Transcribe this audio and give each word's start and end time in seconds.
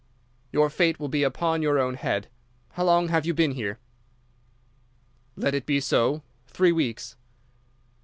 _'"'Your 0.51 0.71
fate 0.71 0.99
will 0.99 1.09
be 1.09 1.21
upon 1.21 1.61
your 1.61 1.77
own 1.77 1.93
head. 1.93 2.27
How 2.69 2.83
long 2.85 3.09
have 3.09 3.23
you 3.23 3.35
been 3.35 3.51
here?' 3.51 3.77
"'Let 5.35 5.53
it 5.53 5.67
be 5.67 5.79
so. 5.79 6.23
_Three 6.51 6.73
weeks. 6.73 7.17